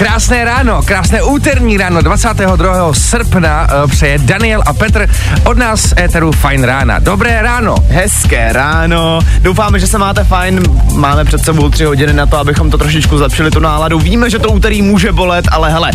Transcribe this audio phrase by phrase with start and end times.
[0.00, 2.94] krásné ráno, krásné úterní ráno 22.
[2.94, 5.08] srpna uh, přeje Daniel a Petr
[5.44, 6.98] od nás z Éteru Fajn rána.
[6.98, 7.74] Dobré ráno.
[7.88, 10.62] Hezké ráno, doufáme, že se máte fajn,
[10.94, 13.98] máme před sebou tři hodiny na to, abychom to trošičku zlepšili tu náladu.
[13.98, 15.90] Víme, že to úterý může bolet, ale hele,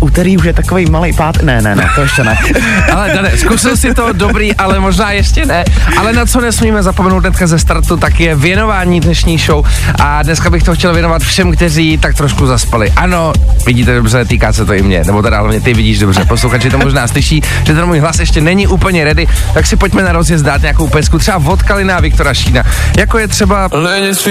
[0.00, 1.42] úterý už je takový malý pát.
[1.42, 2.38] Ne, ne, ne, to ještě ne.
[2.92, 5.64] Ale Dane, zkusil si to dobrý, ale možná ještě ne.
[5.98, 9.66] Ale na co nesmíme zapomenout hnedka ze startu, tak je věnování dnešní show.
[10.00, 12.92] A dneska bych to chtěl věnovat všem, kteří tak trošku zaspali.
[12.96, 13.32] Ano,
[13.66, 16.24] vidíte dobře, týká se to i mě, nebo teda hlavně ty vidíš dobře.
[16.24, 20.02] Posluchači to možná slyší, že ten můj hlas ještě není úplně ready, tak si pojďme
[20.02, 22.62] na rozjezd dát nějakou pecku, třeba od Kalina Viktora Šína,
[22.98, 23.68] jako je třeba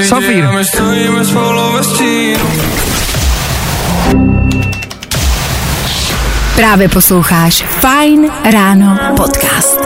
[0.03, 0.47] Sofír.
[6.55, 9.79] Právě posloucháš Fajn ráno podcast.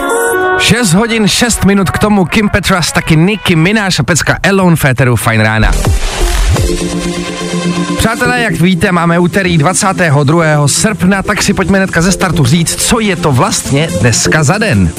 [0.59, 5.15] 6 hodin 6 minut k tomu Kim Petras, taky Nicky Mináš a pecka Elon Féteru
[5.15, 5.71] Fajn rána.
[7.97, 10.67] Přátelé, jak víte, máme úterý 22.
[10.67, 14.89] srpna, tak si pojďme hnedka ze startu říct, co je to vlastně dneska za den.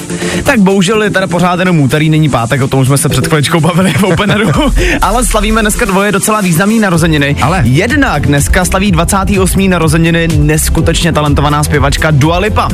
[0.45, 3.61] Tak bohužel je teda pořád jenom úterý, není pátek, o tom jsme se před chviličkou
[3.61, 4.51] bavili v Openeru,
[5.03, 7.37] ale slavíme dneska dvoje docela významný narozeniny.
[7.42, 7.62] Ale?
[7.65, 9.70] Jednak dneska slaví 28.
[9.70, 12.69] narozeniny neskutečně talentovaná zpěvačka Dua Lipa.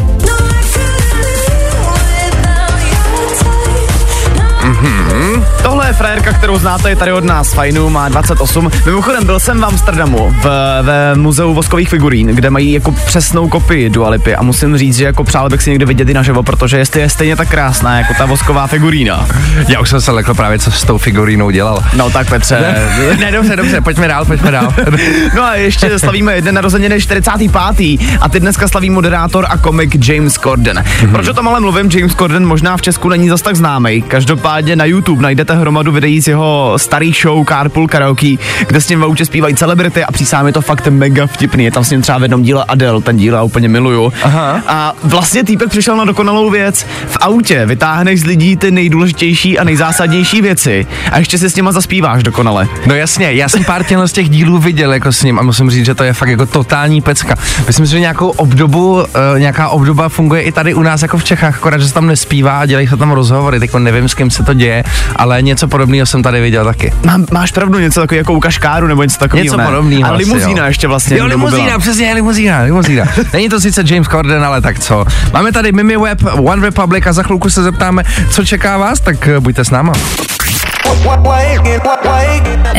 [4.61, 5.30] Mm-hmm.
[5.63, 8.71] Tohle je frérka, kterou znáte, je tady od nás fajnu, má 28.
[8.87, 10.45] Mimochodem, byl jsem v Amsterdamu v,
[10.83, 15.25] ve muzeu voskových figurín, kde mají jako přesnou kopii Dualipy a musím říct, že jako
[15.25, 18.27] přál bych si někdy vidět i naživo, protože jestli je stejně tak krásná jako ta
[18.27, 19.27] vosková figurína.
[19.69, 21.85] Já už jsem se lekl právě, co s tou figurínou dělal.
[21.97, 22.75] No tak Petře.
[23.21, 24.75] ne, dobře, dobře, pojďme dál, pojďme dál.
[25.37, 27.81] no a ještě slavíme jeden narozeniny 45.
[28.21, 30.77] a ty dneska slaví moderátor a komik James Corden.
[30.79, 31.11] Mm-hmm.
[31.11, 31.91] Proč o tom ale mluvím?
[31.91, 34.03] James Corden možná v Česku není zas tak známý.
[34.03, 38.37] Každopádně na YouTube najdete hromadu videí z jeho starý show Carpool Karaoke,
[38.67, 41.65] kde s ním v autě zpívají celebrity a přísám je to fakt mega vtipný.
[41.65, 44.13] Je tam s ním třeba v jednom díle Adele, ten díl já úplně miluju.
[44.23, 44.63] Aha.
[44.67, 46.87] A vlastně týpek přišel na dokonalou věc.
[47.07, 51.73] V autě vytáhneš z lidí ty nejdůležitější a nejzásadnější věci a ještě si s nima
[51.73, 52.69] zaspíváš dokonale.
[52.87, 55.71] No jasně, já jsem pár těchto z těch dílů viděl jako s ním a musím
[55.71, 57.35] říct, že to je fakt jako totální pecka.
[57.67, 59.05] Myslím si, že nějakou obdobu, uh,
[59.39, 62.59] nějaká obdoba funguje i tady u nás jako v Čechách, akorát, že se tam nespívá
[62.59, 64.85] a dělají se tam rozhovory, tak nevím, s kým se to děje,
[65.21, 66.93] ale něco podobného jsem tady viděl taky.
[67.05, 69.45] Má, máš pravdu, něco takového jako u Kaškáru nebo něco takového.
[69.45, 69.65] Něco ne?
[69.65, 70.69] podobného A limuzína jo.
[70.69, 71.19] ještě vlastně.
[71.19, 71.79] Jo, limuzína, byla.
[71.79, 73.05] přesně, limuzína, limuzína.
[73.33, 75.05] Není to sice James Corden, ale tak co.
[75.33, 79.29] Máme tady Mimi Web, One Republic a za chvilku se zeptáme, co čeká vás, tak
[79.29, 79.93] eh, buďte s náma.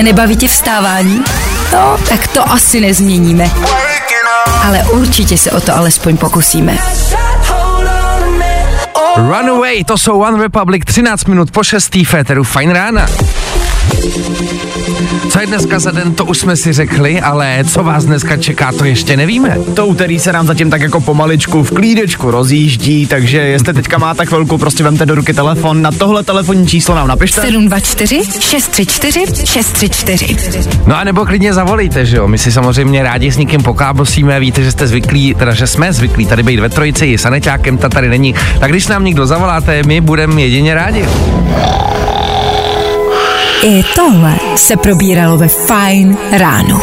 [0.01, 1.23] Nebaví tě vstávání?
[1.73, 3.49] No, tak to asi nezměníme.
[4.63, 6.77] Ale určitě se o to alespoň pokusíme.
[9.17, 11.91] Runaway, to jsou One Republic, 13 minut po 6.
[12.05, 13.07] Féteru, fajn rána.
[15.29, 18.71] Co je dneska za den, to už jsme si řekli, ale co vás dneska čeká,
[18.71, 19.57] to ještě nevíme.
[19.75, 24.25] To úterý se nám zatím tak jako pomaličku v klídečku rozjíždí, takže jestli teďka máte
[24.25, 27.41] chvilku, prostě vemte do ruky telefon, na tohle telefonní číslo nám napište.
[27.41, 30.69] 724 634 634.
[30.85, 32.27] No a nebo klidně zavolejte, že jo?
[32.27, 36.25] My si samozřejmě rádi s někým pokábosíme, víte, že jste zvyklí, teda že jsme zvyklí
[36.25, 38.35] tady být ve trojici, i saneťákem, ta tady není.
[38.59, 41.05] Tak když nám někdo zavoláte, my budeme jedině rádi.
[43.63, 46.81] I tohle se probíralo ve Fajn ráno.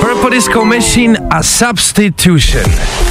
[0.00, 3.09] Purple Disco Machine a Substitution.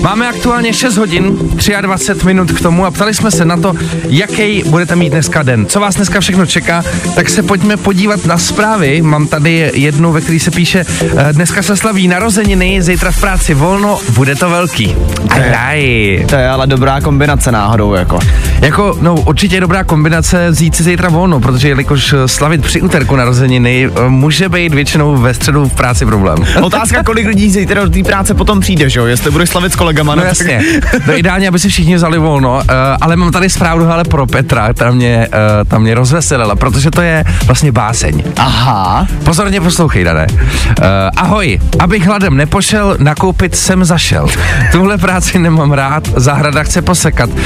[0.00, 1.38] Máme aktuálně 6 hodin,
[1.80, 3.72] 23 minut k tomu a ptali jsme se na to,
[4.08, 5.66] jaký budete mít dneska den.
[5.66, 9.02] Co vás dneska všechno čeká, tak se pojďme podívat na zprávy.
[9.02, 10.84] Mám tady jednu, ve které se píše,
[11.16, 14.96] eh, dneska se slaví narozeniny, zítra v práci volno, bude to velký.
[15.30, 16.26] Aj, aj.
[16.28, 18.18] To je ale dobrá kombinace náhodou, jako.
[18.60, 22.80] Jako, no určitě je dobrá kombinace vzít si zítra volno, protože jelikož eh, slavit při
[22.80, 26.38] úterku narozeniny eh, může být většinou ve středu v práci problém.
[26.62, 29.06] Otázka, kolik lidí zítra do té práce potom přijde, že jo?
[29.06, 30.60] Jestli budeš slavit s kolegama, No tak- jasně,
[31.04, 32.62] to je ideálně, aby si všichni vzali volno, uh,
[33.00, 37.02] ale mám tady zprávu ale pro Petra, která mě, uh, ta mě rozveselila, protože to
[37.02, 38.22] je vlastně báseň.
[38.36, 39.06] Aha.
[39.24, 40.26] Pozorně poslouchej, Dané.
[40.30, 40.74] Uh,
[41.16, 44.26] ahoj, abych hladem nepošel, nakoupit jsem zašel.
[44.72, 47.30] Tuhle práci nemám rád, zahrada chce posekat.
[47.30, 47.40] Uh,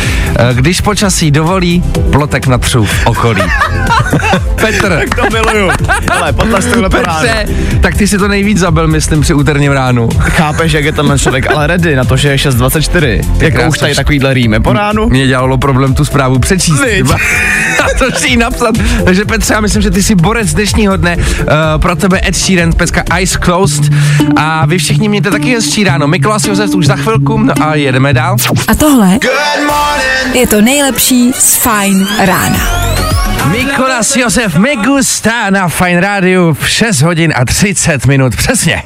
[0.53, 1.83] když počasí dovolí,
[2.13, 3.43] plotek natřu v okolí.
[4.61, 5.01] Petr.
[5.17, 5.71] To miluju.
[6.11, 6.33] Ale
[6.79, 6.91] ráno.
[6.91, 7.47] Petře,
[7.81, 10.09] tak ty si to nejvíc zabil, myslím, při úterním ránu.
[10.19, 13.21] Chápeš, jak je tenhle člověk, ale ready na to, že je 6.24.
[13.39, 15.09] Jako už tady takovýhle rýme po ránu.
[15.09, 16.81] Mě dělalo problém tu zprávu přečíst.
[17.99, 18.75] To si ji napsat.
[19.05, 21.17] Takže Petře, já myslím, že ty jsi borec dnešního dne.
[21.17, 21.25] Uh,
[21.79, 23.85] pro tebe Ed Sheeran, pecka Eyes Closed.
[24.37, 26.07] A vy všichni mějte taky hezčí ráno.
[26.09, 28.37] Mikolas Josef už za chvilku, no a jedeme dál.
[28.69, 29.19] A tohle
[30.33, 32.59] Je to nejlepší z Fine rána.
[33.51, 38.83] Mikolas Josef Megusta na Fine Radio v 6 hodin a 30 minut přesně.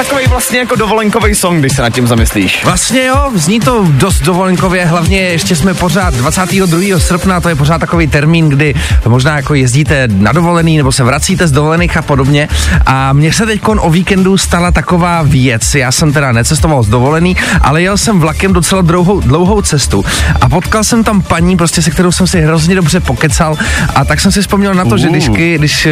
[0.00, 2.64] Takový vlastně jako dovolenkový song, když se nad tím zamyslíš.
[2.64, 6.98] Vlastně jo, zní to dost dovolenkově, hlavně ještě jsme pořád 22.
[6.98, 8.74] srpna, to je pořád takový termín, kdy
[9.06, 12.48] možná jako jezdíte na dovolený nebo se vracíte z dovolených a podobně.
[12.86, 15.74] A mně se teď o víkendu stala taková věc.
[15.74, 20.04] Já jsem teda necestoval z dovolený, ale jel jsem vlakem docela dlouhou, dlouhou cestu
[20.40, 23.56] a potkal jsem tam paní, prostě se kterou jsem si hrozně dobře pokecal
[23.94, 24.96] a tak jsem si vzpomněl na to, uh.
[24.96, 25.88] že když, když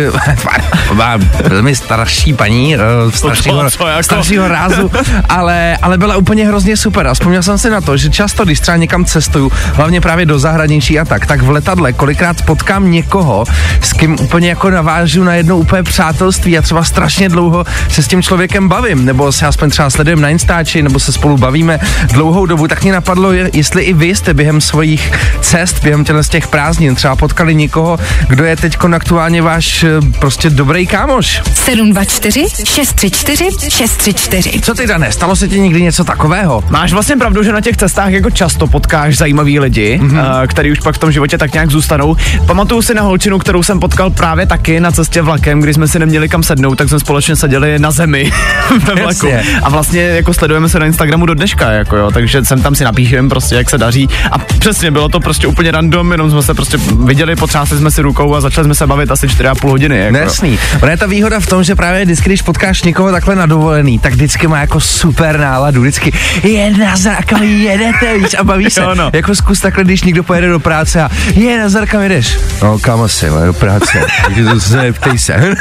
[1.45, 2.79] velmi starší paní, eh,
[3.11, 4.05] staršího, jako...
[4.05, 4.91] staršího rázu,
[5.29, 7.07] ale, ale byla úplně hrozně super.
[7.07, 10.39] A vzpomněl jsem si na to, že často, když třeba někam cestuju, hlavně právě do
[10.39, 13.45] zahraničí a tak, tak v letadle kolikrát potkám někoho,
[13.81, 18.09] s kým úplně jako navážu na jedno úplně přátelství a třeba strašně dlouho se s
[18.09, 21.79] tím člověkem bavím, nebo se aspoň třeba sledujeme na Instači, nebo se spolu bavíme
[22.13, 26.49] dlouhou dobu, tak mě napadlo, jestli i vy jste během svých cest, během z těch
[26.49, 27.99] prázdnin třeba potkali někoho,
[28.29, 31.43] kdo je teď aktuálně váš eh, prostě dobrý kámoš.
[31.55, 33.49] 724 634
[33.89, 34.61] 634.
[34.61, 36.65] Co ty, Dané, stalo se ti někdy něco takového?
[36.71, 40.47] Máš vlastně pravdu, že na těch cestách jako často potkáš zajímavý lidi, mm-hmm.
[40.47, 42.17] který už pak v tom životě tak nějak zůstanou.
[42.47, 45.99] Pamatuju si na holčinu, kterou jsem potkal právě taky na cestě vlakem, kdy jsme si
[45.99, 48.33] neměli kam sednout, tak jsme společně seděli na zemi
[48.85, 49.29] ve vlaku.
[49.63, 52.85] A vlastně jako sledujeme se na Instagramu do dneška, jako jo, takže jsem tam si
[52.85, 54.09] napíšem prostě, jak se daří.
[54.31, 58.03] A přesně bylo to prostě úplně random, jenom jsme se prostě viděli, potřásli jsme si
[58.03, 59.99] rukou a začali jsme se bavit asi 4,5 hodiny.
[59.99, 60.13] Jako.
[60.13, 60.59] Nesný.
[60.83, 63.99] Ona je ta výhoda v tom, že právě vždycky, když potkáš někoho takhle na dovolený,
[63.99, 66.13] tak vždycky má jako super náladu, vždycky
[66.43, 68.81] je Nazar, kam jedete, víš, a baví se.
[68.81, 69.11] Jo, no.
[69.13, 72.39] Jako zkus takhle, když někdo pojede do práce a je Nazar, kam jedeš?
[72.63, 74.07] No, kam asi, do práce.
[74.53, 75.55] to se ptej se.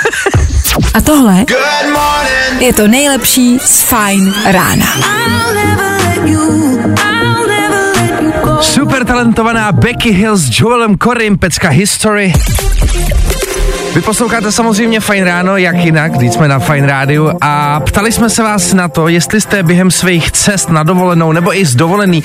[0.93, 1.45] A tohle
[2.59, 4.85] je to nejlepší z Fine rána.
[8.61, 12.33] Super talentovaná Becky Hill s Joelem Corrym, pecka History.
[13.97, 18.29] Vy posloucháte samozřejmě Fine Ráno, jak jinak, když jsme na Fine Rádiu a ptali jsme
[18.29, 22.23] se vás na to, jestli jste během svých cest na dovolenou nebo i z dovolený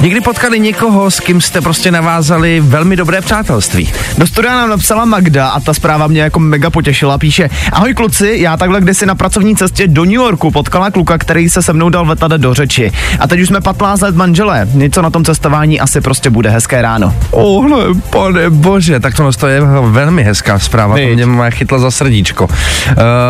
[0.00, 3.92] někdy potkali někoho, s kým jste prostě navázali velmi dobré přátelství.
[4.18, 7.18] Do studia nám napsala Magda a ta zpráva mě jako mega potěšila.
[7.18, 11.48] Píše, ahoj kluci, já takhle kdysi na pracovní cestě do New Yorku potkala kluka, který
[11.48, 12.92] se se mnou dal letade do řeči.
[13.20, 14.68] A teď už jsme 15 let manželé.
[14.72, 17.14] Něco na tom cestování asi prostě bude hezké ráno.
[17.30, 20.94] Ohle, pane bože, tak to je velmi hezká zpráva.
[20.94, 22.44] Vy mě má chytla za srdíčko.
[22.44, 22.52] Uh,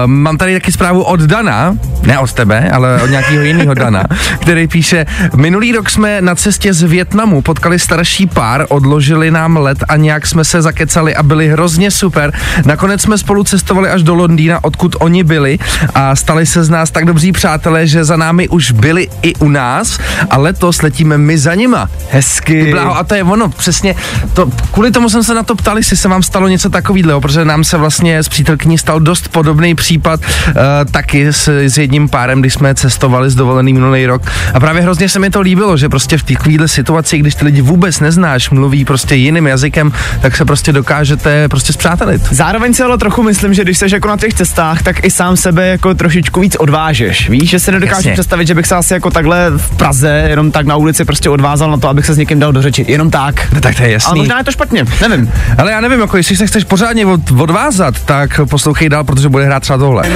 [0.06, 4.04] mám tady taky zprávu od Dana, ne od tebe, ale od nějakého jiného Dana,
[4.40, 9.78] který píše, minulý rok jsme na cestě z Větnamu potkali starší pár, odložili nám let
[9.88, 12.32] a nějak jsme se zakecali a byli hrozně super.
[12.64, 15.58] Nakonec jsme spolu cestovali až do Londýna, odkud oni byli
[15.94, 19.48] a stali se z nás tak dobří přátelé, že za námi už byli i u
[19.48, 19.98] nás
[20.30, 21.88] a letos letíme my za nima.
[22.10, 22.70] Hezky.
[22.70, 23.94] Bláho, a to je ono, přesně,
[24.32, 27.44] to, kvůli tomu jsem se na to ptal, jestli se vám stalo něco takového, protože
[27.44, 30.54] nám se vlastně s přítelkyní stal dost podobný případ uh,
[30.90, 34.22] taky s, s jedním párem, když jsme cestovali s dovolený minulý rok.
[34.54, 37.60] A právě hrozně se mi to líbilo, že prostě v takovéhle situaci, když ty lidi
[37.60, 42.22] vůbec neznáš, mluví prostě jiným jazykem, tak se prostě dokážete prostě zpřátelit.
[42.30, 45.36] Zároveň si ale trochu myslím, že když jsi jako na těch cestách, tak i sám
[45.36, 47.30] sebe jako trošičku víc odvážeš.
[47.30, 50.66] Víš, že si nedokážeš představit, že bych se asi jako takhle v Praze jenom tak
[50.66, 52.84] na ulici prostě odvázal na to, abych se s někým dal do řeči.
[52.88, 53.52] Jenom tak.
[53.52, 54.10] No, tak to je jasný.
[54.10, 55.32] Ale možná je to špatně, nevím.
[55.58, 59.28] Ale já nevím, jako jestli se chceš pořádně od, odvázat, ukázat, tak poslouchej dál, protože
[59.28, 60.02] bude hrát třeba tohle.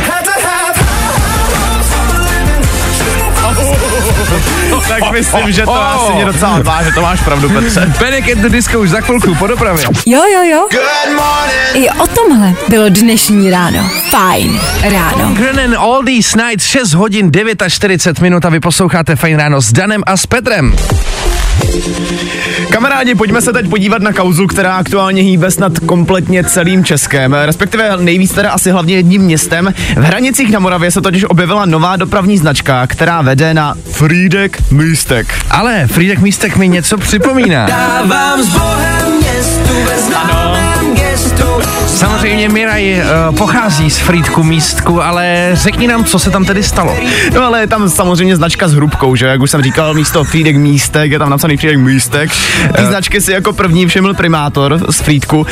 [4.88, 5.78] tak myslím, že to oh.
[5.78, 7.92] asi mě docela odváže, to máš pravdu, Petře.
[7.98, 9.84] Panic at the Disco už za chvilku po dopravě.
[10.06, 10.68] Jo, jo, jo.
[11.74, 13.90] I o tomhle bylo dnešní ráno.
[14.10, 15.34] Fajn ráno.
[15.34, 17.30] Grenin All These Nights, 6 hodin
[17.68, 20.76] 49 minut a vy posloucháte Fajn ráno s Danem a s Petrem.
[22.70, 27.96] Kamarádi, pojďme se teď podívat na kauzu, která aktuálně hýbe snad kompletně celým Českem, respektive
[27.96, 29.74] nejvíc teda asi hlavně jedním městem.
[29.96, 35.26] V Hranicích na Moravě se totiž objevila nová dopravní značka, která vede na Frídek Místek.
[35.50, 37.66] Ale Frídek Místek mi něco připomíná.
[37.66, 40.67] Dávám s Bohem městu bez ano.
[41.86, 46.96] Samozřejmě Miraj uh, pochází z Frýdku místku, ale řekni nám, co se tam tedy stalo.
[47.34, 50.56] No ale je tam samozřejmě značka s hrubkou, že jak už jsem říkal, místo Frýdek
[50.56, 52.30] místek, je tam napsaný Frýdek místek.
[52.76, 52.88] Ty uh.
[52.88, 55.38] značky si jako první všiml primátor z Frýdku.
[55.38, 55.46] Uh,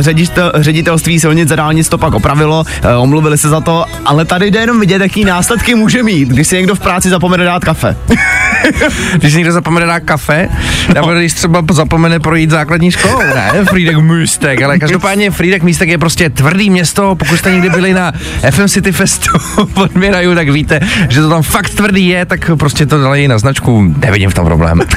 [0.00, 4.50] ředitel, ředitelství silnic za dálnic to pak opravilo, uh, omluvili se za to, ale tady
[4.50, 7.96] jde jenom vidět, jaký následky může mít, když si někdo v práci zapomene dát kafe.
[9.16, 10.48] když si někdo zapomene dát kafe,
[10.88, 10.94] no.
[10.94, 13.50] nebo když třeba zapomene projít základní školu, ne?
[13.64, 18.12] Frýdek místek, ale každopádně Frýdek místek je prostě tvrdý město, pokud jste někdy byli na
[18.50, 19.30] FM City Festu
[19.74, 23.38] pod Miraju, tak víte, že to tam fakt tvrdý je, tak prostě to dali na
[23.38, 24.80] značku, nevidím v tom problém.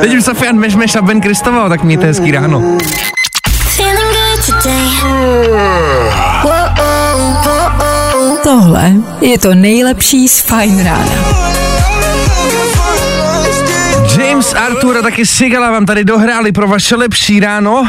[0.00, 2.78] Zatím Sofian Mešmeš a Ben Kristoval, tak mějte hezký ráno.
[8.42, 11.49] Tohle je to nejlepší z Fine Rána.
[14.40, 14.54] James
[14.98, 17.88] a taky Sigala vám tady dohráli pro vaše lepší ráno.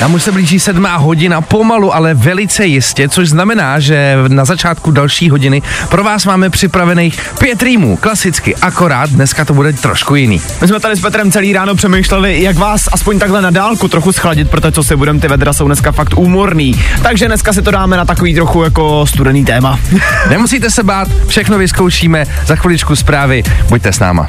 [0.00, 4.90] Nám už se blíží sedmá hodina, pomalu, ale velice jistě, což znamená, že na začátku
[4.90, 10.42] další hodiny pro vás máme připravených pět rýmů, klasicky, akorát dneska to bude trošku jiný.
[10.60, 14.12] My jsme tady s Petrem celý ráno přemýšleli, jak vás aspoň takhle na dálku trochu
[14.12, 16.84] schladit, protože co si budeme, ty vedra jsou dneska fakt úmorný.
[17.02, 19.78] Takže dneska si to dáme na takový trochu jako studený téma.
[20.30, 24.28] Nemusíte se bát, všechno vyzkoušíme, za chviličku zprávy, buďte s náma.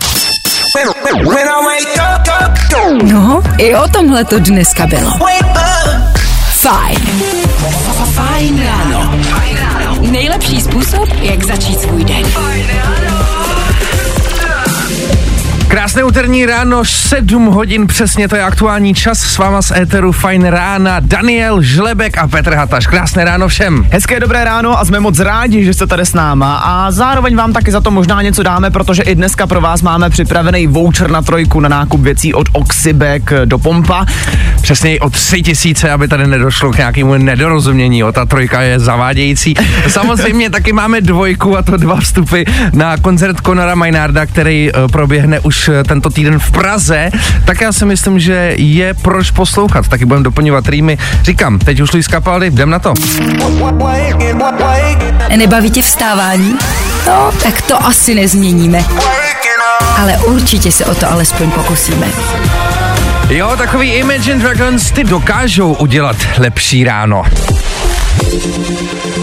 [3.03, 5.11] No, i o tomhle to dneska bylo.
[6.51, 6.99] Fajn.
[8.13, 9.11] Fajn ráno.
[10.11, 11.94] Nejlepší způsob, jak začít svůj
[15.86, 19.20] Krásné úterní ráno, 7 hodin přesně, to je aktuální čas.
[19.20, 22.88] S váma z Éteru Fajn rána Daniel Žlebek a Petr Hataš.
[22.88, 23.88] Krásné ráno všem.
[23.92, 27.54] Hezké dobré ráno a jsme moc rádi, že jste tady s náma a zároveň vám
[27.54, 31.22] taky za to možná něco dáme, protože i dneska pro vás máme připravený voucher na
[31.22, 34.06] trojku na nákup věcí od Oxybek do Pompa.
[34.62, 38.04] Přesně o tři tisíce, aby tady nedošlo k nějakému nedorozumění.
[38.04, 39.54] O, ta trojka je zavádějící.
[39.88, 45.39] Samozřejmě taky máme dvojku a to dva vstupy na koncert Conora Maynarda, který eh, proběhne
[45.39, 47.10] už tento týden v Praze.
[47.46, 49.88] Tak já si myslím, že je proč poslouchat.
[49.88, 50.98] Taky budeme doplňovat rýmy.
[51.22, 52.94] Říkám, teď už Luis Capaldi, jdem na to.
[55.36, 56.55] Nebaví tě vstávání?
[57.08, 58.84] No, tak to asi nezměníme.
[59.98, 62.08] Ale určitě se o to alespoň pokusíme.
[63.29, 67.24] Jo, takový Imagine Dragons ty dokážou udělat lepší ráno.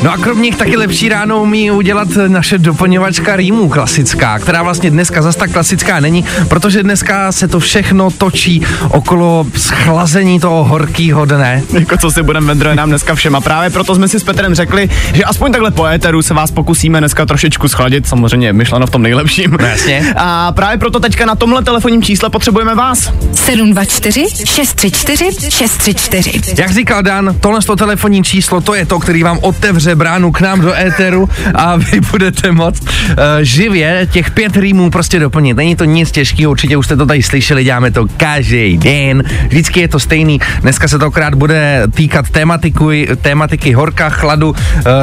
[0.03, 4.91] No a kromě nich taky lepší ráno umí udělat naše doplňovačka rýmů klasická, která vlastně
[4.91, 11.25] dneska zas tak klasická není, protože dneska se to všechno točí okolo schlazení toho horkého
[11.25, 11.63] dne.
[11.73, 14.55] Jako co si budeme vendrovat nám dneska všem a právě proto jsme si s Petrem
[14.55, 18.91] řekli, že aspoň takhle po éteru se vás pokusíme dneska trošičku schladit, samozřejmě myšleno v
[18.91, 19.57] tom nejlepším.
[19.61, 20.15] No jasně.
[20.17, 23.13] A právě proto teďka na tomhle telefonním čísle potřebujeme vás.
[23.35, 26.55] 724 634 634.
[26.59, 30.41] Jak říkal Dan, tohle to telefonní číslo, to je to, který vám otevře bránu k
[30.41, 35.57] nám do éteru a vy budete moct uh, živě těch pět rýmů prostě doplnit.
[35.57, 39.23] Není to nic těžkého, určitě už jste to tady slyšeli, děláme to každý den.
[39.49, 40.41] Vždycky je to stejný.
[40.61, 42.91] Dneska se to akorát bude týkat tématiku,
[43.23, 44.57] tématiky horka, chladu, uh,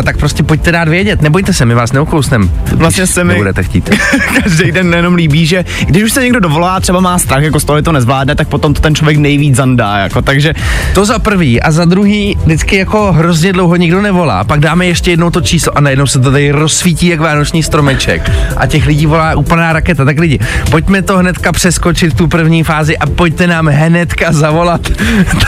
[0.04, 1.22] tak prostě pojďte dát vědět.
[1.22, 2.52] Nebojte se, my vás neukousnem.
[2.76, 3.90] Vlastně se mi Nebudete chtít.
[4.44, 7.64] každý den jenom líbí, že když už se někdo dovolá, třeba má strach, jako z
[7.64, 10.54] toho to nezvládne, tak potom to ten člověk nejvíc zandá, jako, takže
[10.94, 15.12] To za prvý a za druhý vždycky jako hrozně dlouho nikdo nevolá, pak dáme ještě
[15.12, 19.06] jednou to číslo a najednou se to tady rozsvítí jak vánoční stromeček a těch lidí
[19.06, 20.06] volá úplná raketa.
[20.06, 20.40] Tak lidi,
[20.72, 24.82] pojďme to hnedka přeskočit tu první fázi a pojďte nám hnedka zavolat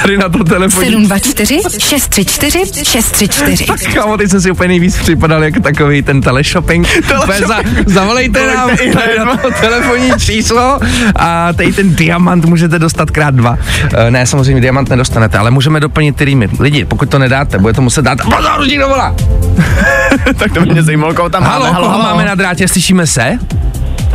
[0.01, 3.65] tady na to telefonní 724 634 634.
[3.93, 6.88] Kámo, teď jsem si úplně nejvíc připadal jako takový ten teleshopping.
[7.23, 10.79] Úplně Za, zavolejte nám tady na to telefonní číslo
[11.15, 13.57] a tady ten diamant můžete dostat krát dva.
[13.93, 16.50] Eh, Ne, samozřejmě diamant nedostanete, ale můžeme doplnit ty rýmy.
[16.59, 18.17] Lidi, pokud to nedáte, bude to muset dát.
[18.21, 19.15] Pozor, někdo volá!
[20.37, 21.73] tak to by mě zajímalo, koho tam Halo, máme.
[21.73, 23.37] halo, halo, máme na drátě, slyšíme se?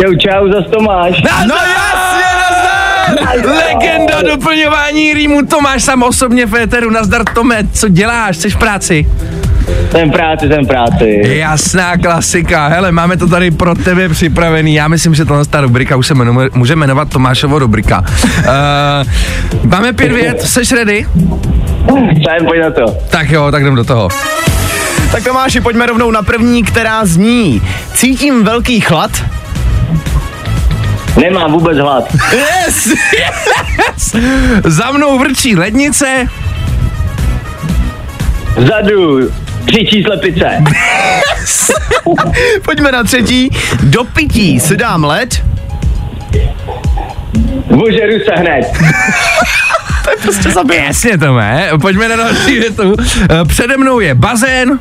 [0.03, 1.23] Čau, čau, zas Tomáš.
[1.49, 2.27] No jasně,
[3.49, 6.91] Legenda doplňování rýmu Tomáš sám osobně v éteru.
[6.91, 8.37] Nazdar Tome, co děláš?
[8.37, 9.07] Jsi v práci?
[9.91, 11.21] Jsem v práci, jsem v práci.
[11.25, 12.69] Jasná klasika.
[12.69, 14.75] Hele, máme to tady pro tebe připravený.
[14.75, 18.05] Já myslím, že tohle ta rubrika už se jmenuje, může jmenovat Tomášovo rubrika.
[18.39, 18.51] Uh,
[19.71, 21.07] máme pět vět, seš ready?
[21.89, 22.97] Jsem, pojď na to.
[23.11, 24.09] Tak jo, tak jdem do toho.
[25.17, 27.63] Tak Tomáši, pojďme rovnou na první, která zní.
[27.95, 29.11] Cítím velký chlad.
[31.21, 32.05] Nemám vůbec hlad.
[32.33, 32.87] Yes!
[32.87, 34.17] yes!
[34.65, 36.29] Za mnou vrčí lednice.
[38.57, 39.31] Vzadu
[39.65, 40.65] křičí slepice.
[42.65, 43.51] Pojďme na třetí.
[43.83, 45.45] Do pití si dám led.
[47.67, 48.67] Vožeru se hned.
[50.23, 50.85] Prostě zabij.
[50.87, 51.69] Jasně, Tome.
[51.81, 52.97] Pojďme na další větu.
[53.31, 54.79] Eh, Přede mnou je bazén.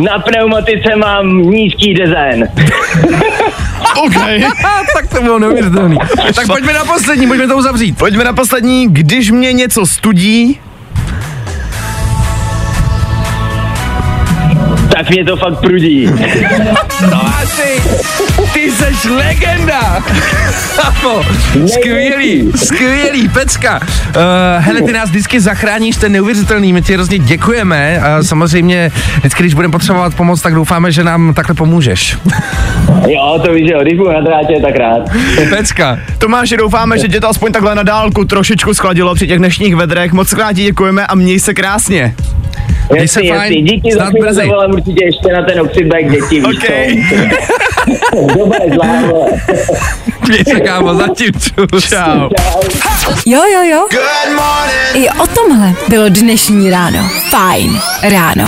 [0.00, 2.48] Na pneumatice mám nízký design.
[4.04, 4.14] OK.
[4.94, 5.98] Tak to bylo neuvěřitelný.
[6.34, 7.98] Tak pojďme na poslední, pojďme to uzavřít.
[7.98, 8.88] Pojďme na poslední.
[8.88, 10.60] Když mě něco studí.
[15.00, 16.06] tak mě to fakt prudí.
[16.06, 17.14] Tomáši,
[19.00, 20.02] seš legenda.
[20.76, 21.22] Kámo,
[21.66, 23.80] skvělý, skvělý, pecka.
[23.80, 24.22] Uh,
[24.58, 27.98] hele, ty nás vždycky zachráníš, to je neuvěřitelný, my ti hrozně děkujeme.
[27.98, 32.18] Uh, samozřejmě, vždycky, když budeme potřebovat pomoc, tak doufáme, že nám takhle pomůžeš.
[33.08, 35.02] Jo, to víš, že jo, když budu na drátě, tak rád.
[35.50, 35.98] Pecka.
[36.18, 40.12] Tomáši, doufáme, že tě to aspoň takhle na dálku trošičku schladilo při těch dnešních vedrech.
[40.12, 42.14] Moc krát ti děkujeme a měj se krásně.
[42.92, 43.62] Měj se Jasný, fajn, jasný.
[43.62, 46.64] Díky za to, určitě ještě na ten oxidback děti, víš OK.
[47.08, 48.38] co.
[48.38, 48.89] Dobre, zvládlo.
[50.28, 51.88] Měj se, kámo, zatím čus.
[51.88, 52.28] Čau.
[53.26, 53.86] Jo, jo, jo.
[54.94, 57.10] I o tomhle bylo dnešní ráno.
[57.30, 58.44] Fajn ráno.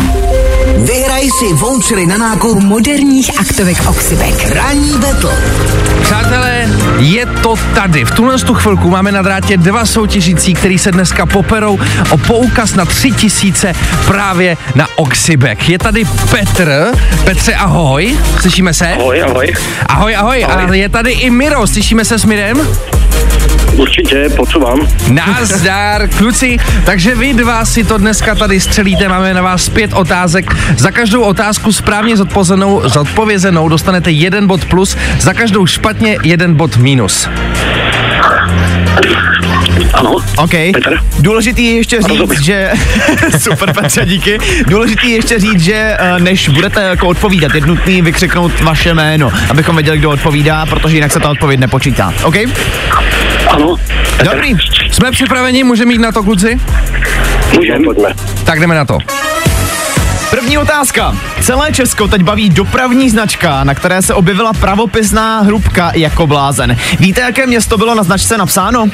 [0.83, 4.51] Vyhraj si vouchery na nákup Moderních aktovek Oxybek.
[4.51, 5.37] Ranní battle.
[6.03, 8.05] Přátelé, je to tady.
[8.05, 11.79] V tuhle tu chvilku máme na drátě dva soutěžící, který se dneska poperou
[12.11, 13.73] o poukaz na tři tisíce
[14.07, 15.69] právě na Oxybek.
[15.69, 16.93] Je tady Petr.
[17.25, 18.19] Petře, ahoj.
[18.41, 18.93] Slyšíme se?
[18.93, 19.53] Ahoj, ahoj.
[19.89, 20.45] Ahoj, ahoj.
[20.45, 21.67] A je tady i Miro.
[21.67, 22.69] Slyšíme se s Mirem?
[23.77, 24.89] Určitě, počúvam.
[25.09, 26.57] Nazdar, kluci.
[26.85, 29.09] Takže vy dva si to dneska tady střelíte.
[29.09, 30.57] Máme na vás pět otázek.
[30.77, 36.77] Za každou otázku správně zodpovězenou, zodpovězenou dostanete jeden bod plus, za každou špatně jeden bod
[36.77, 37.29] minus.
[39.95, 40.51] Ano, OK.
[40.73, 40.99] Petr?
[41.19, 42.43] Důležitý je ještě říct, Rozumím.
[42.43, 42.73] že...
[43.39, 44.39] Super, Petře, díky.
[44.67, 49.33] Důležitý je ještě říct, že eh, než budete jako odpovídat, je nutný vykřiknout vaše jméno,
[49.51, 52.15] abychom věděli, kdo odpovídá, protože jinak se ta odpověď nepočítá.
[52.23, 52.37] OK?
[53.49, 53.77] ano.
[54.17, 54.57] Petr, Dobrý.
[54.91, 56.61] Jsme připraveni, můžeme jít na to, kluci?
[57.57, 58.09] Můžeme, pojďme.
[58.45, 58.99] Tak jdeme na to.
[60.43, 61.17] První otázka.
[61.41, 66.77] Celé Česko teď baví dopravní značka, na které se objevila pravopisná hrubka jako blázen.
[66.99, 68.87] Víte, jaké město bylo na značce napsáno?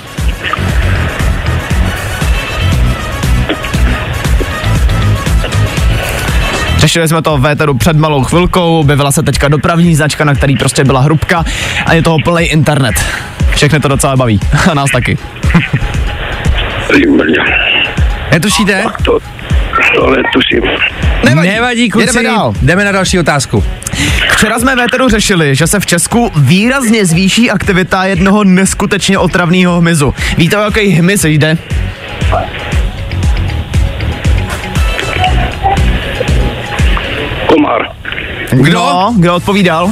[6.76, 10.56] Řešili jsme to v Véteru před malou chvilkou, objevila se teďka dopravní značka, na který
[10.56, 11.44] prostě byla hrubka
[11.86, 12.94] a je toho plný internet.
[13.54, 14.40] Všechny to docela baví.
[14.70, 15.18] A nás taky.
[18.32, 18.84] Netušíte?
[19.04, 19.18] To,
[19.94, 20.62] to netuším.
[21.24, 22.06] Nevadí, Nevadí, kluci.
[22.06, 22.54] Jedeme dál.
[22.62, 23.64] Jdeme na další otázku.
[24.30, 29.80] Včera jsme v Véteru řešili, že se v Česku výrazně zvýší aktivita jednoho neskutečně otravného
[29.80, 30.14] hmyzu.
[30.36, 31.58] Víte, o jaký hmyz jde?
[37.46, 37.88] Komár.
[38.50, 39.10] Kdo?
[39.16, 39.90] Kdo odpovídal?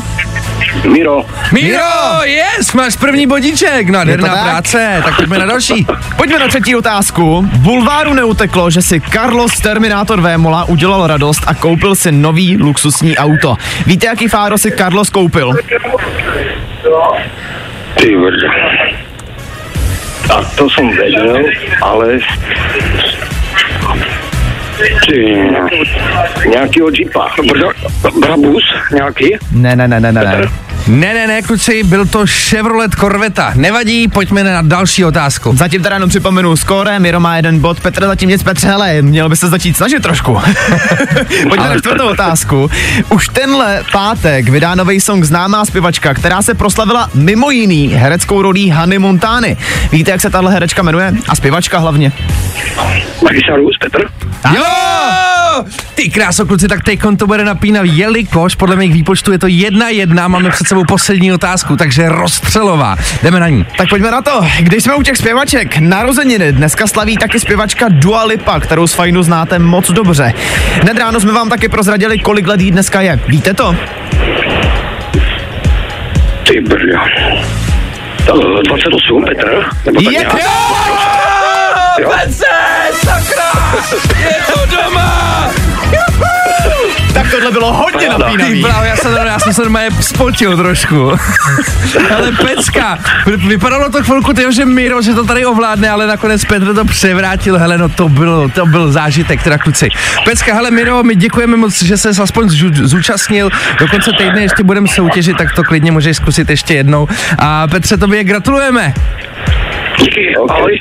[0.84, 1.26] Miro.
[1.52, 4.42] Miro, yes, máš první bodíček, nádherná tak?
[4.42, 5.86] práce, tak pojďme na další.
[6.16, 7.48] Pojďme na třetí otázku.
[7.56, 13.56] Bulváru neuteklo, že si Carlos Terminator Vémola udělal radost a koupil si nový luxusní auto.
[13.86, 15.52] Víte, jaký fáro si Carlos koupil?
[17.94, 18.48] Ty brďo.
[20.34, 21.38] A to jsem věděl,
[21.82, 22.18] ale...
[25.08, 25.36] Ty,
[26.50, 26.88] nějakýho.
[27.48, 27.68] Brďo,
[28.20, 28.62] Brabus
[28.94, 29.36] nějaký?
[29.52, 30.48] Ne, ne, ne, ne, ne,
[30.86, 31.14] ne.
[31.14, 33.52] Ne, ne, kluci, byl to Chevrolet Corvetta.
[33.54, 35.56] Nevadí, pojďme na další otázku.
[35.56, 39.28] Zatím teda jenom připomenu skóre, Miro má jeden bod, Petr zatím nic, Petře, hele, měl
[39.28, 40.32] by se začít snažit trošku.
[41.48, 42.70] Pojďme na čtvrtou otázku.
[43.08, 48.70] Už tenhle pátek vydá nový song známá zpěvačka, která se proslavila mimo jiný hereckou rolí
[48.70, 49.56] Hany Montány.
[49.92, 51.12] Víte, jak se tahle herečka jmenuje?
[51.28, 52.12] A zpěvačka hlavně.
[53.22, 54.08] Marisa Rus, Petr?
[54.54, 54.62] Jo!
[55.94, 59.88] Ty kráso, kluci, tak teď to bude napínavý, jelikož podle mých výpočtů je to jedna
[59.88, 62.96] jedna, máme před sebou poslední otázku, takže rozstřelová.
[63.22, 63.66] Jdeme na ní.
[63.78, 64.46] Tak pojďme na to.
[64.60, 69.22] Když jsme u těch zpěvaček, narozeniny dneska slaví taky zpěvačka Dua Lipa, kterou z Fajnu
[69.22, 70.32] znáte moc dobře.
[70.82, 73.20] Hned ráno jsme vám taky prozradili, kolik let jí dneska je.
[73.28, 73.76] Víte to?
[76.48, 76.98] Ty brďo.
[78.28, 79.64] Eh, 28, Petr?
[79.86, 80.34] Nebo tak Je nějak?
[80.34, 82.10] Jo.
[82.10, 82.44] Pece,
[83.04, 83.52] sakra!
[84.18, 85.25] Je to doma!
[87.36, 88.60] Tohle bylo hodně napínavý.
[88.60, 91.12] bláho, já, jsem, já jsem se normálně spotil trošku.
[92.16, 96.44] ale pecka, vy- vypadalo to chvilku tyho, že Miro, že to tady ovládne, ale nakonec
[96.44, 99.88] Petr to převrátil, hele, no to byl, to byl zážitek, teda kluci.
[100.24, 104.62] Pecka, hele Miro, my děkujeme moc, že se aspoň zú- zúčastnil, do konce týdne ještě
[104.62, 107.08] budeme soutěžit, tak to klidně můžeš zkusit ještě jednou.
[107.38, 108.94] A Petře, tobě gratulujeme.
[110.00, 110.80] Díky, ahoj.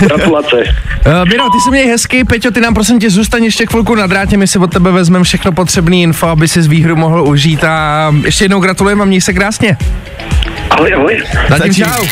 [0.00, 0.56] Gratulace.
[0.56, 4.06] Uh, Miro, ty se měj hezky, Peťo, ty nám prosím tě zůstaň ještě chvilku na
[4.06, 7.64] drátě, my si od tebe vezmeme všechno potřebné info, aby si z výhru mohl užít
[7.64, 9.76] a ještě jednou gratulujeme a měj se krásně.
[10.70, 11.22] Ahoj, ahoj.
[11.48, 11.84] Zatím Zatím.
[11.84, 12.06] čau.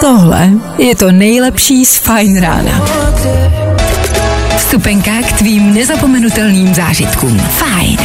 [0.00, 2.84] Tohle je to nejlepší z Fajn rána.
[4.56, 7.38] Vstupenka k tvým nezapomenutelným zážitkům.
[7.38, 7.98] Fajn.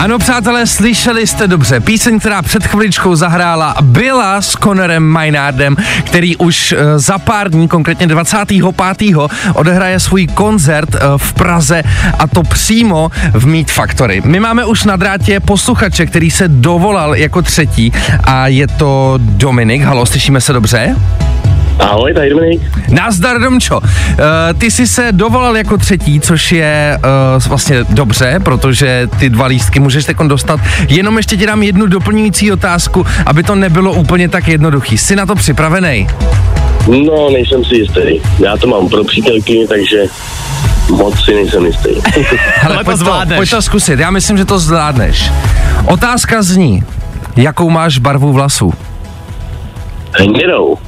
[0.00, 1.80] Ano, přátelé, slyšeli jste dobře.
[1.80, 7.68] Píseň, která před chviličkou zahrála, byla s Conorem Maynardem, který už uh, za pár dní,
[7.68, 8.64] konkrétně 25.
[9.54, 11.82] odehraje svůj koncert uh, v Praze
[12.18, 14.22] a to přímo v Meet Factory.
[14.24, 17.92] My máme už na drátě posluchače, který se dovolal jako třetí
[18.24, 19.82] a je to Dominik.
[19.82, 20.96] Halo, slyšíme se dobře?
[21.80, 22.62] Ahoj, tady Dominik.
[22.88, 23.78] Nazdar, Domčo.
[23.78, 23.86] Uh,
[24.58, 26.98] ty jsi se dovolal jako třetí, což je
[27.36, 30.60] uh, vlastně dobře, protože ty dva lístky můžeš teď dostat.
[30.88, 34.98] Jenom ještě ti dám jednu doplňující otázku, aby to nebylo úplně tak jednoduchý.
[34.98, 36.06] Jsi na to připravený?
[37.06, 38.00] No, nejsem si jistý.
[38.38, 40.04] Já to mám pro přítelkyni, takže
[40.90, 41.88] moc si nejsem jistý.
[42.66, 43.36] Ale pojď to, zvládneš.
[43.36, 45.30] pojď to zkusit, já myslím, že to zvládneš.
[45.86, 46.82] Otázka zní,
[47.36, 48.74] jakou máš barvu vlasů?
[50.12, 50.78] Hnědou.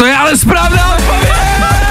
[0.00, 1.89] To je ale správná odpověď!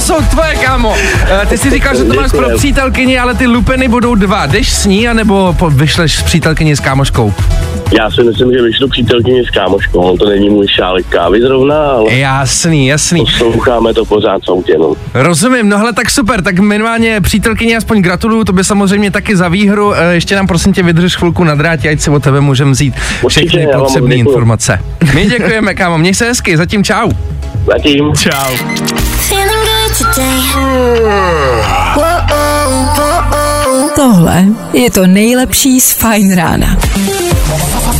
[0.00, 0.94] Jsou tvoje, kámo.
[1.42, 4.46] Eh, Ty si říkal, že to máš pro přítelkyni, ale ty lupeny budou dva.
[4.46, 7.34] Jdeš s ní, anebo vyšleš s přítelkyni s kámoškou?
[7.98, 10.00] Já si myslím, že vyšlu přítelkyni s kámoškou.
[10.00, 13.20] On to není můj šálek kávy zrovna, ale Jasný, jasný.
[13.20, 14.94] posloucháme to pořád v autě, no.
[15.14, 19.48] Rozumím, no hele, tak super, tak minimálně přítelkyni aspoň gratuluju, to by samozřejmě taky za
[19.48, 19.94] výhru.
[19.94, 22.94] Eh, Ještě nám prosím tě vydrž chvilku na drátě, ať si o tebe můžeme vzít
[23.28, 24.78] všechny potřebné informace.
[25.14, 27.10] My děkujeme, kámo, měj se hezky, zatím čau.
[27.66, 28.12] Zatím.
[28.18, 28.54] Čau.
[33.94, 36.76] Tohle je to nejlepší z Fajn rána.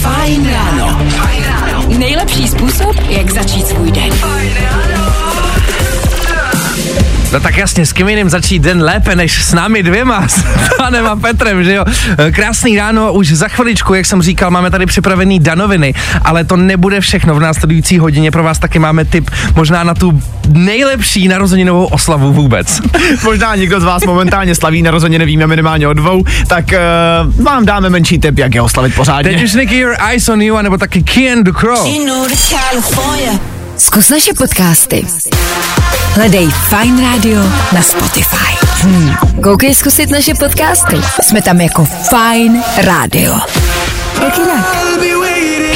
[0.01, 1.01] Fajn ráno.
[1.99, 4.13] Nejlepší způsob, jak začít svůj den.
[7.35, 10.43] No tak jasně, s kým jiným začít den lépe než s námi dvěma, s
[10.77, 11.85] panem a Petrem, že jo?
[12.19, 16.57] Eh, Krásný ráno, už za chviličku, jak jsem říkal, máme tady připravený danoviny, ale to
[16.57, 21.85] nebude všechno v následující hodině, pro vás taky máme tip možná na tu nejlepší narozeninovou
[21.85, 22.81] oslavu vůbec.
[23.25, 27.91] Možná někdo z vás momentálně slaví narozeniny, víme minimálně o dvou, tak uh, vám dáme
[27.91, 29.33] menší tip, jak je oslavit pořádně.
[29.33, 31.87] Teď už Nicky Your Eyes on You, anebo taky Kian the Crow.
[33.79, 35.03] Zkus naše podcasty.
[36.15, 38.55] Hledej Fine Radio na Spotify.
[38.83, 39.15] Hmm.
[39.43, 40.97] Koukej zkusit naše podcasty.
[41.23, 43.35] Jsme tam jako Fine Radio.
[44.23, 44.77] Jak jinak?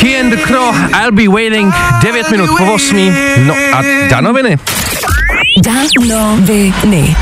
[0.01, 3.13] Kian the Crow, I'll be waiting, 9 minut po 8.
[3.47, 4.59] No a danoviny.
[5.63, 7.17] Danoviny.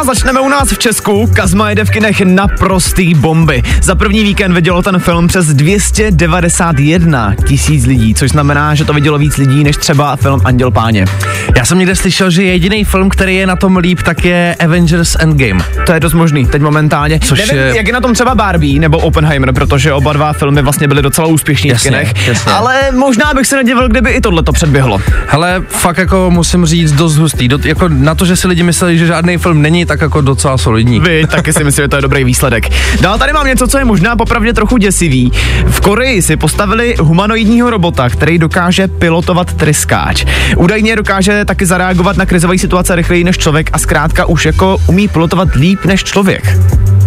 [0.00, 1.30] A začneme u nás v Česku.
[1.34, 3.62] Kazma jede v kinech naprostý bomby.
[3.82, 9.18] Za první víkend vidělo ten film přes 291 tisíc lidí, což znamená, že to vidělo
[9.18, 11.04] víc lidí než třeba film Anděl páně.
[11.56, 15.16] Já jsem někde slyšel, že jediný film, který je na tom líp, tak je Avengers
[15.20, 15.64] Endgame.
[15.86, 17.20] To je dost možný, teď momentálně.
[17.20, 20.62] Což Nevím, je- jak je na tom třeba Barbie nebo Oppenheimer, protože oba dva filmy
[20.62, 22.28] vlastně byly docela úspěšní Jasně, v kinech.
[22.28, 22.52] jasně.
[22.52, 25.00] Ale možná bych se nedivil, kdyby i tohle to předběhlo.
[25.28, 27.48] Hele, fakt jako musím říct dost hustý.
[27.48, 30.58] Do, jako na to, že si lidi mysleli, že žádný film není, tak jako docela
[30.58, 31.00] solidní.
[31.00, 32.68] Vy taky si myslím, že to je dobrý výsledek.
[33.00, 35.32] Dál tady mám něco, co je možná popravdě trochu děsivý.
[35.66, 40.24] V Koreji si postavili humanoidního robota, který dokáže pilotovat tryskáč.
[40.56, 45.08] Údajně dokáže taky zareagovat na krizové situace rychleji než člověk a zkrátka už jako umí
[45.08, 46.56] pilotovat líp než člověk.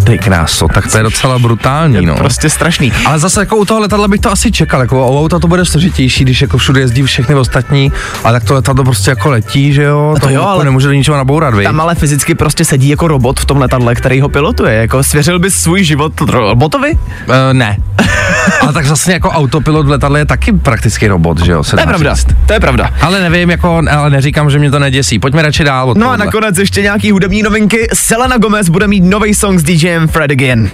[0.10, 2.16] Ty kráso, tak to je docela brutální, no.
[2.16, 2.94] Prostě strašný.
[3.06, 5.66] Ale zase jako u toho letadla bych to asi čekal, jako u auta to bude
[5.66, 7.92] složitější, když jako všude jezdí všechny ostatní,
[8.24, 10.88] ale tak to letadlo prostě jako letí, že jo, to to jo, jako ale- nemůže
[10.88, 11.64] do ničeho nabourat, vy.
[11.64, 14.74] Tam ale fyzicky prostě sedí jako robot v tom letadle, který ho pilotuje.
[14.74, 16.92] Jako svěřil bys svůj život robotovi?
[16.92, 17.78] Uh, ne.
[18.62, 21.82] ale tak zase jako autopilot v letadle je taky prakticky robot, že jo, se To
[21.82, 22.28] je pravda, říct.
[22.46, 22.90] to je pravda.
[23.02, 25.20] Ale nevím, jako, ale neříkám, že mě to neděsí.
[25.20, 27.88] Pojďme radši dál No a nakonec ještě nějaký hudební novinky.
[27.94, 30.72] Selena Gomez bude mít nový song s DJem Fred Again.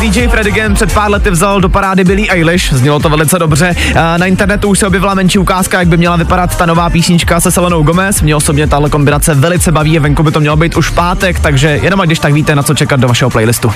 [0.00, 3.76] DJ Fred Again před pár lety vzal do parády Billie Eilish, znělo to velice dobře.
[3.94, 7.50] Na internetu už se objevila menší ukázka, jak by měla vypadat ta nová písnička se
[7.50, 8.22] Selenou Gomez.
[8.22, 11.68] Mě osobně tahle kombinace velice baví, venku by to mělo být už v pátek, takže
[11.82, 13.72] jenom když tak víte, na co čekat do vašeho playlistu.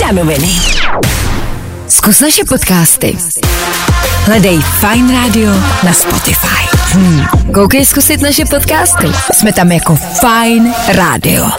[0.00, 0.50] Danoviny.
[1.88, 3.18] Zkus naše podcasty.
[4.24, 6.81] Hledej Fine Radio na Spotify.
[6.92, 7.24] Hmm.
[7.54, 9.06] Koukej zkusit naše podcasty.
[9.32, 11.50] Jsme tam jako Fine Radio.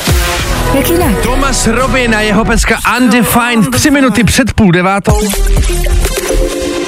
[0.76, 1.22] Jak jinak?
[1.24, 5.20] Thomas Robin a jeho pecka Undefined, tři minuty před půl devátou.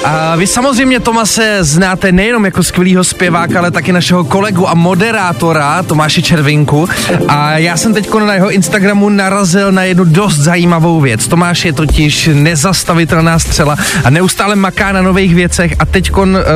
[0.07, 5.83] A vy samozřejmě Tomase znáte nejenom jako skvělýho zpěváka, ale taky našeho kolegu a moderátora
[5.83, 6.89] Tomáše Červinku.
[7.27, 11.27] A já jsem teď na jeho Instagramu narazil na jednu dost zajímavou věc.
[11.27, 16.11] Tomáš je totiž nezastavitelná střela a neustále maká na nových věcech a teď,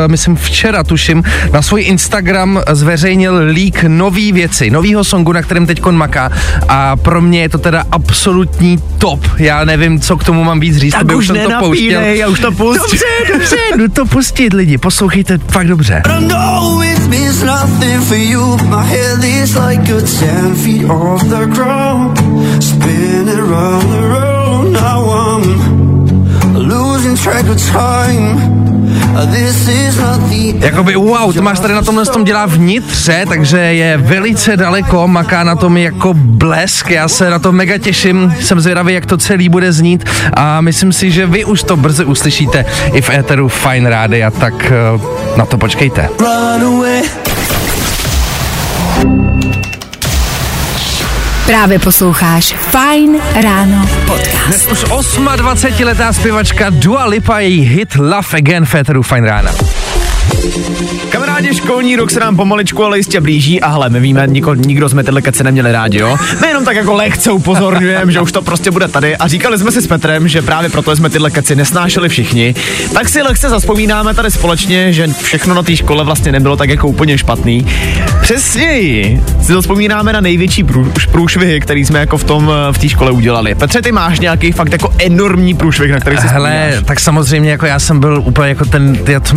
[0.07, 5.85] myslím včera tuším, na svůj Instagram zveřejnil lík nový věci, novýho songu, na kterém teď
[5.85, 6.31] maká
[6.67, 9.25] a pro mě je to teda absolutní top.
[9.37, 12.01] Já nevím, co k tomu mám víc říct, Tak aby už jsem to pouštěl.
[12.01, 12.99] já už to pustím.
[13.39, 16.01] Dobře, jdu to pustit lidi, poslouchejte fakt dobře.
[26.53, 28.58] Losing track of time.
[30.59, 35.55] Jakoby wow, Tomáš tady na tomhle tom dělá vnitře, takže je velice daleko, maká na
[35.55, 39.71] tom jako blesk, já se na to mega těším, jsem zvědavý, jak to celý bude
[39.71, 40.05] znít.
[40.33, 44.71] A myslím si, že vy už to brzy uslyšíte i v éteru Fine Rádia, tak
[44.71, 46.09] eh, na to počkejte.
[51.49, 54.47] Právě posloucháš Fine Ráno podcast.
[54.47, 59.51] Dnes už 28-letá zpěvačka Dua Lipa, její hit Love Again v éteru Fine Rána.
[61.09, 64.89] Kamarádi, školní rok se nám pomaličku, ale jistě blíží a hele, my víme, niko, nikdo
[64.89, 66.17] jsme tyhle keci neměli rádi, jo?
[66.41, 69.71] My jenom tak jako lehce upozorňujeme, že už to prostě bude tady a říkali jsme
[69.71, 72.55] si s Petrem, že právě proto jsme tyhle keci nesnášeli všichni,
[72.93, 76.87] tak si lehce zaspomínáme tady společně, že všechno na té škole vlastně nebylo tak jako
[76.87, 77.65] úplně špatný.
[78.21, 83.11] Přesněji si zaspomínáme na největší prů, průšvihy, který jsme jako v tom v té škole
[83.11, 83.55] udělali.
[83.55, 86.85] Petře, ty máš nějaký fakt jako enormní průšvih, na který si Hele, vzpomínáš?
[86.87, 89.35] tak samozřejmě jako já jsem byl úplně jako ten, já to,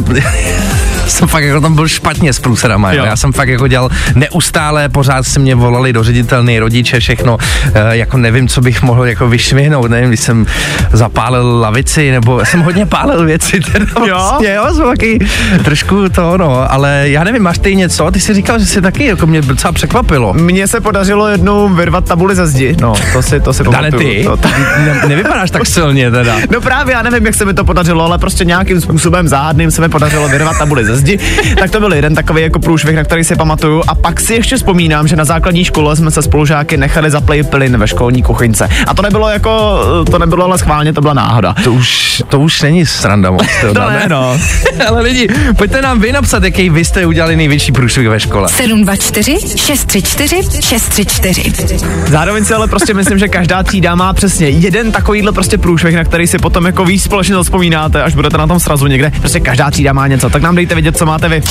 [1.07, 2.99] jsem fakt jako tam byl špatně s průserama, jo.
[2.99, 3.05] Jo.
[3.05, 7.39] já jsem fakt jako dělal neustále, pořád se mě volali do ředitelny, rodiče, všechno,
[7.75, 10.47] e, jako nevím, co bych mohl jako vyšvihnout, nevím, když jsem
[10.93, 14.07] zapálil lavici, nebo já jsem hodně pálil věci, teda Jo?
[14.07, 15.19] vlastně, jo, jsem taky
[15.65, 19.05] trošku to, no, ale já nevím, máš ty něco, ty jsi říkal, že jsi taky,
[19.05, 20.33] jako mě docela překvapilo.
[20.35, 23.99] Mně se podařilo jednou vyrvat tabuli ze zdi, no, to si, to si Dane, pamatuju.
[24.11, 24.25] ty?
[24.25, 24.49] To, to,
[24.85, 26.37] Ne, nevypadáš tak silně teda.
[26.51, 29.81] No právě, já nevím, jak se mi to podařilo, ale prostě nějakým způsobem záhadným se
[29.81, 31.19] mi podařilo vyrvat tabuli ze zdi.
[31.59, 33.83] Tak to byl jeden takový jako průšvih, na který si pamatuju.
[33.89, 37.77] A pak si ještě vzpomínám, že na základní škole jsme se spolužáky nechali zaplit plyn
[37.77, 38.69] ve školní kuchyňce.
[38.87, 41.55] A to nebylo jako, to nebylo ale schválně, to byla náhoda.
[41.65, 43.43] To už, to už není sranda moc.
[43.61, 44.39] To, To ne, no.
[44.89, 48.49] Ale lidi, pojďte nám vy napsat, jaký vy jste udělali největší průšvih ve škole.
[48.49, 51.79] 724 634 634.
[52.09, 56.05] Zároveň si ale prostě myslím, že každá třída má přesně jeden takovýhle prostě průšvih, na
[56.05, 59.11] který si potom jako víc společně zaspomínáte, až budete na tom srazu někde.
[59.21, 60.31] Prostě každá třída má něco.
[60.31, 61.43] Tak nám dejte vědět, co máte vy.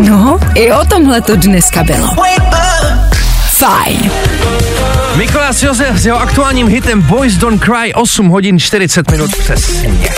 [0.00, 2.08] No, i o tomhle to dneska bylo.
[3.50, 4.10] Fajn.
[5.16, 10.08] Mikolas Josef s jeho aktuálním hitem Boys Don't Cry 8 hodin 40 minut přesně.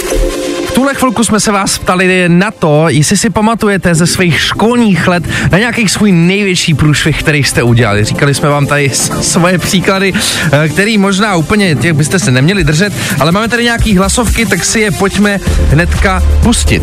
[0.77, 5.25] Tuhle chvilku jsme se vás ptali na to, jestli si pamatujete ze svých školních let
[5.53, 8.05] na nějaký svůj největší průšvih, který jste udělali.
[8.05, 10.13] Říkali jsme vám tady svoje příklady,
[10.53, 14.65] eh, který možná úplně těch byste se neměli držet, ale máme tady nějaký hlasovky, tak
[14.65, 15.39] si je pojďme
[15.71, 16.83] hnedka pustit.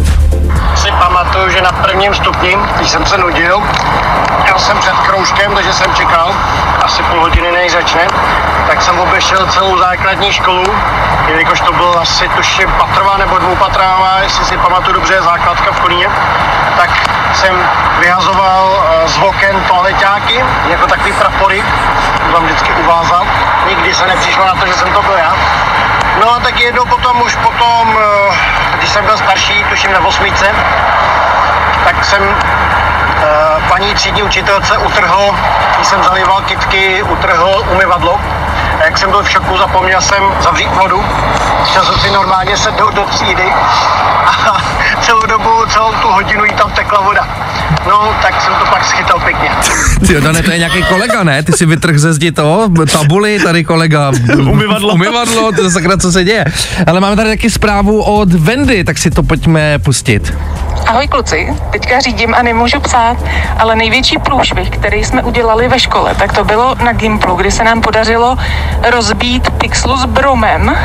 [0.76, 3.64] si pamatuju, že na prvním stupni, když jsem se nudil,
[4.46, 6.36] jel jsem před kroužkem, takže jsem čekal
[6.84, 8.08] asi půl hodiny než začne,
[8.68, 10.64] tak jsem obešel celou základní školu,
[11.28, 13.40] jelikož to bylo asi tuším patrová nebo
[13.84, 16.10] dvoupatrová, jestli si pamatuju dobře, základka v Kolíně,
[16.78, 16.90] tak
[17.34, 17.56] jsem
[18.00, 21.64] vyhazoval eh, z oken toaleťáky, jako takový prapory,
[22.32, 23.26] tam vždycky uvázal.
[23.70, 25.36] Nikdy se nepřišlo na to, že jsem to byl já.
[26.20, 28.36] No a tak jednou potom, už potom, eh,
[28.78, 30.56] když jsem byl starší, tuším na osmice,
[31.84, 35.36] tak jsem eh, paní třídní učitelce utrhl,
[35.76, 38.20] když jsem zalival kytky, utrhl umyvadlo.
[38.84, 41.04] A jak jsem byl v šoku, zapomněl jsem zavřít vodu.
[41.66, 43.44] Chtěl jsem si normálně se do, do třídy
[44.26, 44.62] a
[45.02, 47.28] celou dobu, celou tu hodinu jí tam tekla voda.
[47.88, 49.50] No, tak jsem to pak schytal pěkně.
[50.08, 51.44] Ty, Dane, to je nějaký kolega, ne?
[51.44, 54.12] Ty si vytrh ze zdi to, tabuli, tady kolega.
[54.52, 54.94] Umyvadlo.
[54.94, 56.46] Umyvadlo, to je sakra, co se děje.
[56.88, 60.34] Ale máme tady taky zprávu od Vendy, tak si to pojďme pustit.
[60.86, 63.18] Ahoj kluci, teďka řídím a nemůžu psát,
[63.58, 67.64] ale největší průšvih, který jsme udělali ve škole, tak to bylo na Gimplu, kdy se
[67.64, 68.38] nám podařilo
[68.90, 70.78] rozbít pixlu s bromem,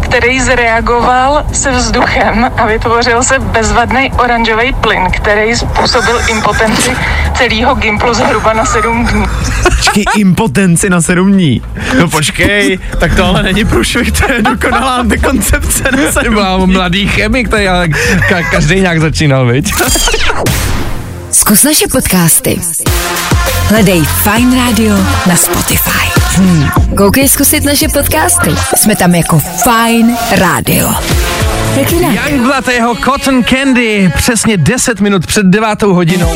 [0.00, 6.96] který zreagoval se vzduchem a vytvořil se bezvadný oranžový plyn, který způsobil impotenci
[7.38, 9.24] celého Gimplu zhruba na sedm dní.
[9.64, 11.62] Počkej, impotenci na sedm dní.
[11.98, 17.06] No počkej, tak to ale není průšvih, to je dokonalá antikoncepce na sedm Mám mladý
[17.08, 17.86] chemik, tady ale
[18.28, 19.72] ka- každý nějak začínal, viď?
[21.30, 22.60] Zkus naše podcasty.
[23.68, 26.20] Hledej Fine Radio na Spotify.
[26.36, 26.68] Hmm.
[26.96, 28.50] Koukej zkusit naše podcasty.
[28.76, 30.94] Jsme tam jako Fine Radio.
[31.76, 32.12] Jak jinak?
[32.30, 36.34] Youngblood a jeho Cotton Candy, přesně 10 minut před devátou hodinou.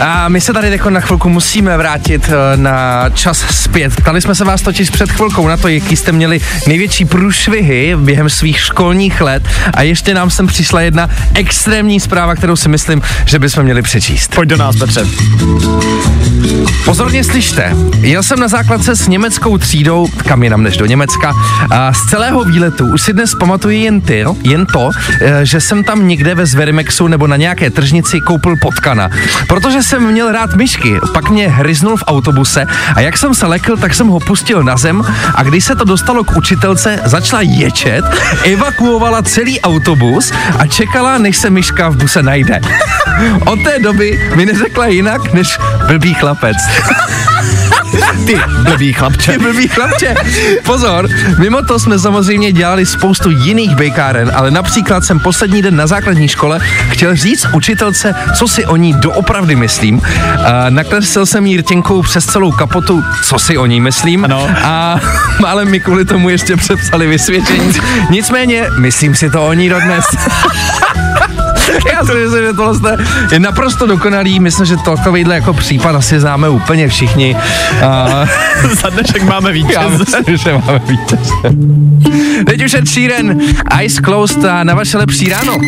[0.00, 3.96] A my se tady jako na chvilku musíme vrátit eh, na čas zpět.
[3.96, 8.30] Ptali jsme se vás totiž před chvilkou na to, jaký jste měli největší průšvihy během
[8.30, 13.38] svých školních let a ještě nám sem přišla jedna extrémní zpráva, kterou si myslím, že
[13.38, 14.34] bychom měli přečíst.
[14.34, 15.06] Pojď do nás, Petře.
[16.84, 21.32] Pozorně slyšte, jel jsem na základce s německou třídou, kam jinam než do Německa,
[21.70, 25.84] a z celého výletu už si dnes pamatuji jen, ty, jen to, eh, že jsem
[25.84, 29.10] tam někde ve Zverimexu nebo na nějaké tržnici koupil potkana.
[29.48, 33.76] Protože jsem měl rád myšky, pak mě hryznul v autobuse a jak jsem se lekl,
[33.76, 35.02] tak jsem ho pustil na zem
[35.34, 38.04] a když se to dostalo k učitelce, začala ječet,
[38.44, 42.60] evakuovala celý autobus a čekala, než se myška v buse najde.
[43.46, 46.56] Od té doby mi neřekla jinak, než blbý chlapec.
[48.26, 49.32] Ty blbý chlapče.
[49.32, 50.14] Ty blbý chlapče.
[50.64, 55.86] Pozor, mimo to jsme samozřejmě dělali spoustu jiných bejkáren, ale například jsem poslední den na
[55.86, 60.00] základní škole chtěl říct učitelce, co si o ní doopravdy myslím.
[60.46, 64.24] A nakreslil jsem jí rtěnkou přes celou kapotu, co si o ní myslím.
[64.24, 64.48] Ano.
[64.62, 65.00] A
[65.40, 67.72] málem mi kvůli tomu ještě přepsali vysvědčení.
[68.10, 70.04] Nicméně, myslím si to o ní dodnes.
[71.92, 72.96] Já si myslím, že tohle
[73.32, 74.40] je naprosto dokonalý.
[74.40, 77.36] Myslím, že takovýhle jako případ asi známe úplně všichni.
[77.86, 78.06] A
[78.82, 80.04] Za dnešek máme já vítěze.
[80.18, 81.32] myslím, že máme vítěze.
[82.46, 83.40] Teď už je Sheeran,
[83.78, 85.58] Eyes Closed a na vaše lepší ráno.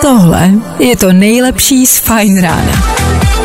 [0.00, 2.82] Tohle je to nejlepší z Fine Rána.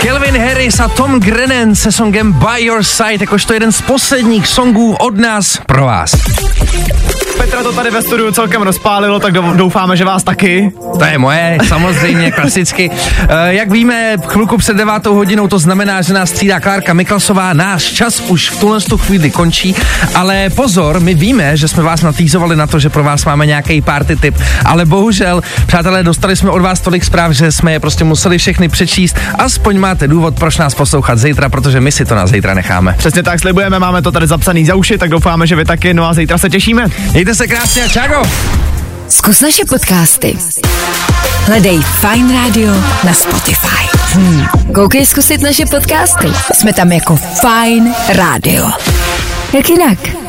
[0.02, 4.95] Kelvin Harris a Tom Grennan se songem By Your Side, jakožto jeden z posledních songů
[4.95, 6.12] od nás pro vás.
[7.39, 10.71] Petra to tady ve studiu celkem rozpálilo, tak do- doufáme, že vás taky.
[10.99, 12.91] To je moje, samozřejmě, klasicky.
[13.30, 17.54] E, jak víme, chvilku před devátou hodinou to znamená, že nás střídá Klárka Miklasová.
[17.54, 19.75] Náš čas už v tuhle tu chvíli končí,
[20.15, 23.82] ale pozor, my víme, že jsme vás natýzovali na to, že pro vás máme nějaký
[23.82, 28.04] party tip, ale bohužel, přátelé, dostali jsme od vás tolik zpráv, že jsme je prostě
[28.04, 29.15] museli všechny přečíst.
[29.38, 32.95] Aspoň máte důvod, proč nás poslouchat zítra, protože my si to na zítra necháme.
[32.97, 36.10] Přesně tak slibujeme, máme to tady zapsaný za uši, tak doufáme, že vy taky, no
[36.10, 36.86] a zítra se těšíme.
[37.30, 38.24] Mějte se krásně a čago!
[39.10, 40.38] Zkus naše podcasty.
[41.46, 43.98] Hledej Fine Radio na Spotify.
[44.13, 44.48] Hmm.
[44.74, 46.28] Koukej zkusit naše podcasty.
[46.54, 48.72] Jsme tam jako Fine Radio.
[49.54, 50.29] Jak jinak?